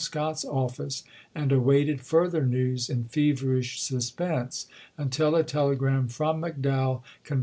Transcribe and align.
Scott's 0.01 0.43
office, 0.43 1.03
and 1.35 1.51
awaited 1.51 2.01
further 2.01 2.43
news 2.43 2.89
in 2.89 3.03
feverish 3.03 3.79
*'2i!'i86i.^ 3.79 3.85
suspense, 3.87 4.67
until 4.97 5.35
a 5.35 5.43
telegi*am 5.43 6.07
from 6.07 6.41
McDowell 6.41 7.03
con 7.23 7.37
II. 7.37 7.39